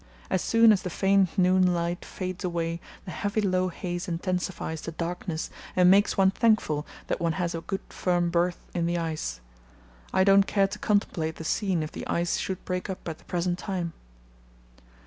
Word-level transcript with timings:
As 0.31 0.41
soon 0.41 0.71
as 0.71 0.81
the 0.81 0.89
faint 0.89 1.37
noon 1.37 1.75
light 1.75 2.03
fades 2.03 2.43
away 2.43 2.81
the 3.05 3.11
heavy 3.11 3.39
low 3.41 3.67
haze 3.67 4.07
intensifies 4.07 4.81
the 4.81 4.91
darkness 4.93 5.51
and 5.75 5.91
makes 5.91 6.17
one 6.17 6.31
thankful 6.31 6.87
that 7.05 7.19
one 7.19 7.33
has 7.33 7.53
a 7.53 7.61
good 7.61 7.81
firm 7.89 8.31
'berth' 8.31 8.65
in 8.73 8.87
the 8.87 8.97
ice. 8.97 9.41
I 10.11 10.23
don't 10.23 10.47
care 10.47 10.65
to 10.67 10.79
contemplate 10.79 11.35
the 11.35 11.43
scene 11.43 11.83
if 11.83 11.91
the 11.91 12.07
ice 12.07 12.37
should 12.37 12.65
break 12.65 12.89
up 12.89 13.07
at 13.07 13.19
the 13.19 13.25
present 13.25 13.59
time. 13.59 13.93